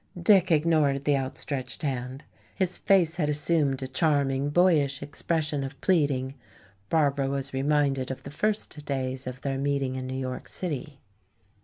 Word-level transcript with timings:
Dick 0.19 0.49
ignored 0.51 1.05
the 1.05 1.15
outstretched 1.15 1.83
hand. 1.83 2.23
His 2.55 2.75
face 2.79 3.17
had 3.17 3.29
assumed 3.29 3.83
a 3.83 3.87
charming, 3.87 4.49
boyish 4.49 5.03
expression 5.03 5.63
of 5.63 5.79
pleading. 5.79 6.33
Barbara 6.89 7.27
was 7.29 7.53
reminded 7.53 8.09
of 8.09 8.23
the 8.23 8.31
first 8.31 8.83
days 8.87 9.27
of 9.27 9.41
their 9.41 9.59
meeting 9.59 9.95
in 9.95 10.07
New 10.07 10.15
York 10.19 10.47
City. 10.47 10.97